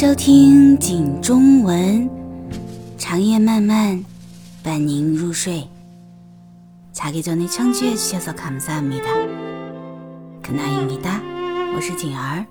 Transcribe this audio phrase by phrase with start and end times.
[0.00, 2.08] 收听景中文，
[2.96, 4.02] 长夜漫漫，
[4.62, 5.68] 伴您入睡。
[6.94, 9.04] 자기전에청취해주셔서감사합니다
[10.42, 11.20] 可나입니다
[11.74, 12.46] 我是景儿。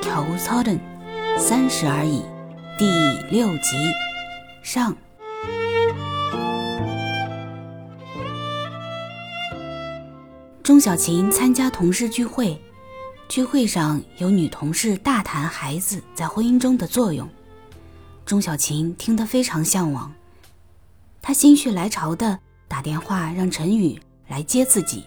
[0.00, 0.80] 겨우서른
[1.36, 2.22] 三十而已，
[2.78, 2.86] 第
[3.30, 3.76] 六集
[4.62, 4.96] 上。
[10.62, 12.58] 钟小琴参加同事聚会。
[13.29, 17.27] 聚会上有女同事大谈孩子在婚姻中的作用，
[18.25, 20.11] 钟小琴听得非常向往，
[21.21, 25.03] 她心血来潮的打电话让陈宇来接自己，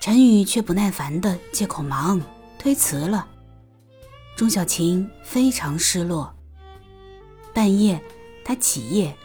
[0.00, 2.20] 陈宇却不耐烦的借口忙
[2.58, 3.24] 推辞了，
[4.36, 6.34] 钟小琴非常失落。
[7.54, 8.02] 半夜，
[8.44, 9.16] 她起夜，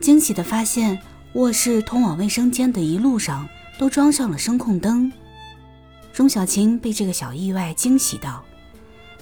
[0.00, 1.00] 惊喜的发现
[1.32, 5.10] 卧室通往卫生间的一路上都装上了声控灯。
[6.18, 8.44] 钟小琴被这个小意外惊喜到。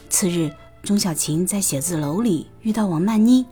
[0.08, 0.50] 次日，
[0.82, 3.44] 钟小琴在写字楼里遇到王曼妮。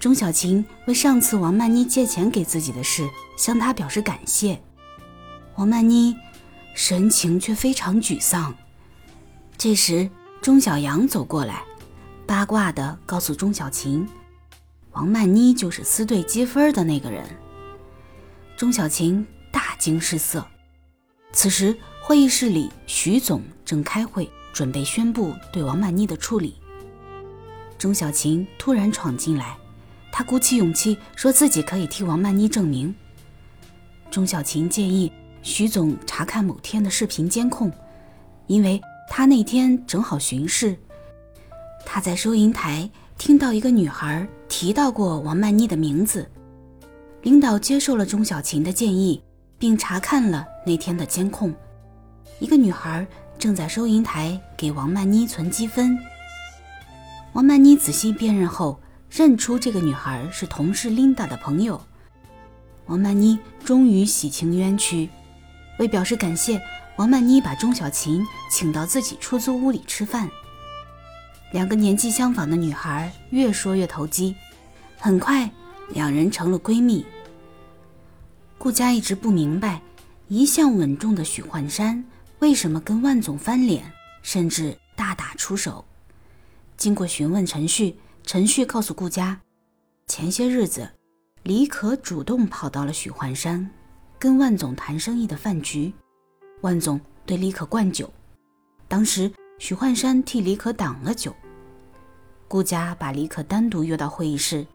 [0.00, 4.60] 钟小琴为上次王曼妮借钱给自己的事向她表示感谢。
[5.54, 6.16] 王曼妮
[6.74, 8.52] 神情却非常沮丧。
[9.56, 11.62] 这时，钟小阳走过来，
[12.26, 14.04] 八卦地告诉钟小琴，
[14.90, 17.24] 王曼妮就是私对积分的那个人。
[18.56, 20.44] 钟小琴大惊失色。
[21.32, 21.78] 此时。
[22.12, 26.56] 会议室里，徐总正开会，准备宣布对王曼妮的处理。
[27.78, 29.56] 钟小琴突然闯进来，
[30.12, 32.94] 她鼓起勇气说自己可以替王曼妮证明。
[34.10, 37.72] 钟小琴建议徐总查看某天的视频监控，
[38.46, 40.76] 因为他那天正好巡视，
[41.86, 46.30] 他在收银台听到一个女孩提到过王曼妮的名字。
[47.22, 49.22] 领导接受了钟小琴的建议，
[49.58, 51.50] 并查看了那天的监控。
[52.42, 53.06] 一个女孩
[53.38, 55.96] 正在收银台给王曼妮存积分。
[57.34, 61.80] 王曼妮仔细辨认后，认出这个女孩是同事琳达的朋友。
[62.86, 65.08] 王曼妮终于洗清冤屈。
[65.78, 66.60] 为表示感谢，
[66.96, 70.28] 王曼妮把钟小琴请到自己出租屋里吃饭。
[71.52, 74.34] 两个年纪相仿的女孩越说越投机，
[74.98, 75.48] 很快
[75.90, 77.06] 两人成了闺蜜。
[78.58, 79.80] 顾佳一直不明白，
[80.26, 82.04] 一向稳重的许幻山。
[82.42, 83.84] 为什么跟万总翻脸，
[84.20, 85.84] 甚至大打出手？
[86.76, 89.40] 经过询问陈旭、陈旭告诉顾家，
[90.08, 90.90] 前些日子，
[91.44, 93.70] 李可主动跑到了许幻山
[94.18, 95.92] 跟万总谈生意的饭局，
[96.62, 98.12] 万总对李可灌酒，
[98.88, 101.32] 当时许幻山替李可挡了酒。
[102.48, 104.66] 顾家把李可单独约到会议室，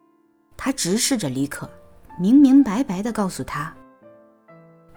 [0.55, 1.69] 他直视着李可，
[2.17, 3.75] 明明白白地告诉他，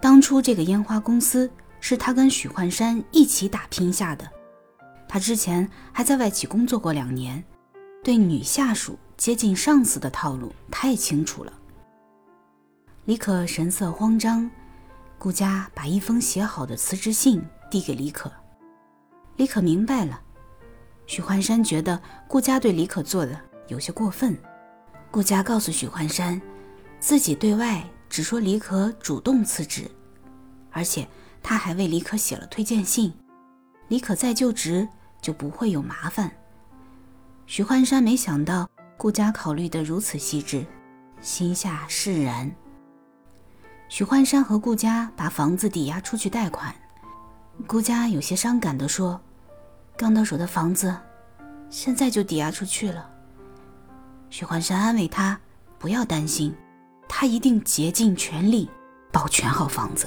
[0.00, 1.50] 当初这个烟花公司。
[1.80, 4.30] 是他跟许幻山一起打拼下的，
[5.08, 7.42] 他之前还在外企工作过两年，
[8.04, 11.52] 对女下属接近上司的套路太清楚了。
[13.06, 14.48] 李可神色慌张，
[15.18, 18.30] 顾佳把一封写好的辞职信递给李可，
[19.36, 20.20] 李可明白了，
[21.06, 24.38] 许幻山觉得顾佳对李可做的有些过分，
[25.10, 26.40] 顾佳告诉许幻山，
[27.00, 29.90] 自己对外只说李可主动辞职，
[30.72, 31.06] 而且。
[31.42, 33.14] 他还为李可写了推荐信，
[33.88, 34.86] 李可再就职
[35.22, 36.30] 就不会有麻烦。
[37.46, 40.66] 许幻山没想到顾家考虑得如此细致，
[41.22, 42.54] 心下释然。
[43.88, 46.74] 许幻山和顾家把房子抵押出去贷款，
[47.66, 49.18] 顾家有些伤感地说
[49.96, 50.94] ：“刚到手的房子，
[51.70, 53.08] 现在就抵押出去了。”
[54.28, 55.40] 许幻山安慰他
[55.80, 56.54] ：“不要担心，
[57.08, 58.68] 他一定竭尽全力
[59.10, 60.06] 保全好房子。”